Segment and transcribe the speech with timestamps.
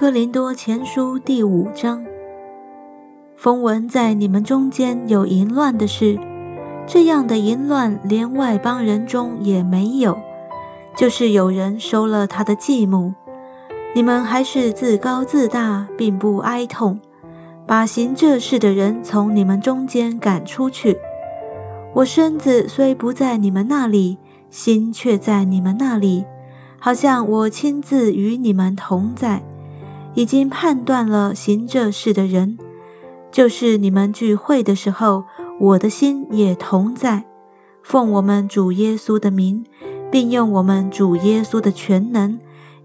[0.00, 2.04] 哥林多前书第五章。
[3.36, 6.16] 风闻在你们中间有淫乱的事，
[6.86, 10.16] 这样的淫乱连外邦人中也没有，
[10.96, 13.12] 就是有人收了他的继母。
[13.92, 17.00] 你们还是自高自大，并不哀痛，
[17.66, 20.96] 把行这事的人从你们中间赶出去。
[21.94, 24.18] 我身子虽不在你们那里，
[24.48, 26.24] 心却在你们那里，
[26.78, 29.42] 好像我亲自与你们同在。
[30.18, 32.58] 已经判断了行这事的人，
[33.30, 35.22] 就是你们聚会的时候，
[35.60, 37.24] 我的心也同在。
[37.84, 39.64] 奉我们主耶稣的名，
[40.10, 42.36] 并用我们主耶稣的全能，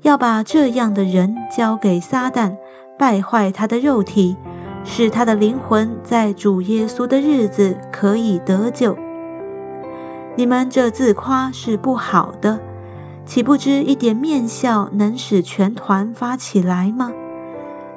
[0.04, 2.56] 要把这样的人交给撒旦，
[3.00, 4.38] 败坏他的肉体，
[4.84, 8.96] 使他的灵魂在主耶稣的日子可以得救。
[10.36, 12.60] 你们这自夸是不好的，
[13.26, 17.12] 岂不知一点面笑能使全团发起来吗？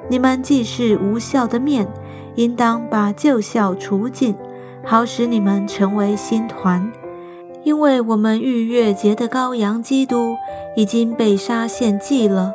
[0.09, 1.89] 你们既是无效的面，
[2.37, 4.35] 应当把旧效除尽，
[4.85, 6.93] 好使你们成为新团。
[7.65, 10.37] 因为我们逾越节的羔羊基督
[10.77, 12.53] 已经被杀献祭了，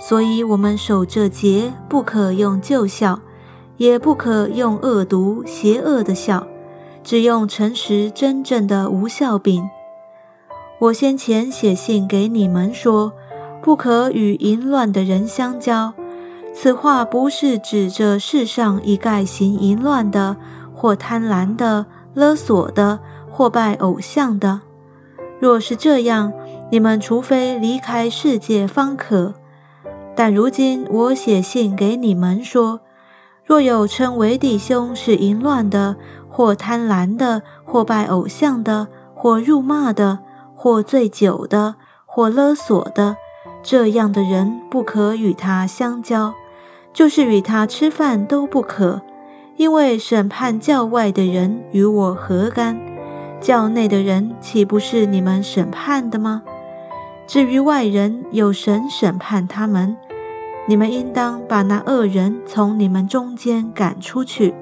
[0.00, 3.18] 所以我们守这节，不可用旧效，
[3.78, 6.46] 也不可用恶毒邪恶的笑，
[7.02, 9.68] 只用诚实真正的无效饼。
[10.78, 13.12] 我先前写信给你们说，
[13.60, 15.92] 不可与淫乱的人相交。
[16.60, 20.36] 此话不是指着世上一概行淫乱的，
[20.74, 22.98] 或贪婪的、勒索的，
[23.30, 24.62] 或拜偶像的。
[25.38, 26.32] 若是这样，
[26.72, 29.34] 你们除非离开世界方可。
[30.16, 32.80] 但如今我写信给你们说，
[33.46, 35.94] 若有称为弟兄是淫乱的，
[36.28, 40.18] 或贪婪的，或拜偶像的，或辱骂的，
[40.56, 43.16] 或醉酒的，或勒索的，
[43.62, 46.34] 这样的人不可与他相交。
[46.92, 49.02] 就是与他吃饭都不可，
[49.56, 52.78] 因为审判教外的人与我何干？
[53.40, 56.42] 教内的人岂不是你们审判的吗？
[57.26, 59.96] 至于外人，有神审判他们。
[60.66, 64.54] 你们应当把那恶人从你们中间赶出去。